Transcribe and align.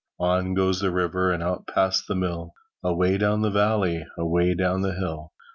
On 0.19 0.55
goes 0.55 0.79
the 0.79 0.89
river 0.89 1.29
And 1.31 1.43
out 1.43 1.67
past 1.67 2.07
the 2.07 2.15
mill, 2.15 2.53
Away 2.83 3.19
down 3.19 3.43
the 3.43 3.51
valley, 3.51 4.03
Away 4.17 4.55
down 4.55 4.81
the 4.81 4.95
hill. 4.95 5.31